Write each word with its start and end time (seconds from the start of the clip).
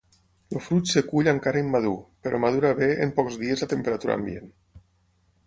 El 0.53 0.61
fruit 0.67 0.93
es 1.01 1.05
cull 1.11 1.29
encara 1.33 1.61
immadur, 1.65 1.91
però 2.25 2.41
madura 2.47 2.73
bé 2.81 2.89
en 3.05 3.13
pocs 3.21 3.39
dies 3.45 3.65
a 3.67 3.69
temperatura 3.77 4.19
ambient. 4.23 4.51